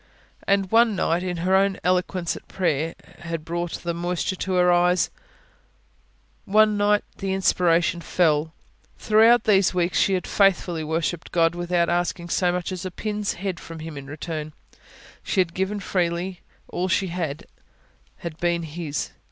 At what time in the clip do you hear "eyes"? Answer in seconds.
4.71-5.11